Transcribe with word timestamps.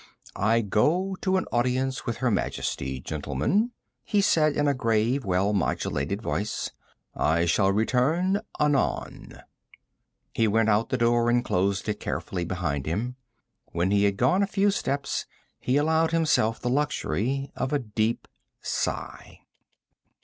"I 0.35 0.61
go 0.61 1.15
to 1.21 1.37
an 1.37 1.45
audience 1.51 2.07
with 2.07 2.17
Her 2.17 2.31
Majesty, 2.31 2.99
gentlemen," 2.99 3.69
he 4.03 4.19
said 4.19 4.53
in 4.57 4.67
a 4.67 4.73
grave, 4.73 5.23
well 5.25 5.53
modulated 5.53 6.23
voice. 6.23 6.71
"I 7.13 7.45
shall 7.45 7.71
return 7.71 8.41
anon." 8.59 9.41
He 10.33 10.47
went 10.47 10.69
out 10.69 10.89
the 10.89 10.97
door 10.97 11.29
and 11.29 11.45
closed 11.45 11.87
it 11.87 11.99
carefully 11.99 12.45
behind 12.45 12.87
him. 12.87 13.15
When 13.73 13.91
he 13.91 14.05
had 14.05 14.17
gone 14.17 14.41
a 14.41 14.47
few 14.47 14.71
steps 14.71 15.27
he 15.59 15.77
allowed 15.77 16.09
himself 16.09 16.59
the 16.59 16.67
luxury 16.71 17.51
of 17.55 17.71
a 17.71 17.77
deep 17.77 18.27
sigh. 18.59 19.41